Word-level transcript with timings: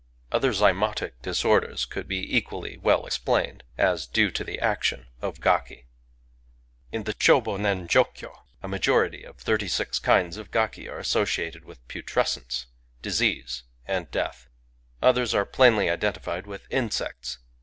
Other 0.31 0.51
zymotic 0.51 1.11
disorders 1.21 1.85
could 1.85 2.07
be 2.07 2.25
equally 2.35 2.75
well 2.79 3.05
explained 3.05 3.61
as 3.77 4.07
due 4.07 4.31
to 4.31 4.43
the 4.43 4.59
action 4.59 5.05
of 5.21 5.39
gaki. 5.39 5.85
In 6.91 7.03
the 7.03 7.13
Sh'bb'b 7.13 7.59
nen'jO'ky'd 7.59 8.31
a 8.63 8.67
majority 8.67 9.23
of 9.23 9.37
the 9.37 9.43
thirty 9.43 9.67
sijL 9.67 10.01
k^nds 10.01 10.37
of 10.37 10.51
g 10.51 10.57
aki 10.57 10.89
are 10.89 10.97
associated 10.97 11.65
with 11.65 11.87
putrescence, 11.87 12.65
disease, 13.03 13.61
and 13.85 14.09
death. 14.09 14.49
Others 15.03 15.35
are 15.35 15.45
plainly 15.45 15.87
identified 15.87 16.47
with 16.47 16.65
insects. 16.71 17.37